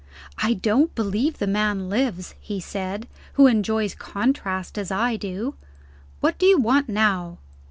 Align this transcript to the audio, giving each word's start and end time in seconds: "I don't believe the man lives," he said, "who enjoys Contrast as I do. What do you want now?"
"I 0.39 0.55
don't 0.55 0.95
believe 0.95 1.37
the 1.37 1.45
man 1.45 1.87
lives," 1.87 2.33
he 2.39 2.59
said, 2.59 3.07
"who 3.33 3.45
enjoys 3.45 3.93
Contrast 3.93 4.79
as 4.79 4.89
I 4.89 5.15
do. 5.15 5.53
What 6.21 6.39
do 6.39 6.47
you 6.47 6.57
want 6.57 6.89
now?" 6.89 7.37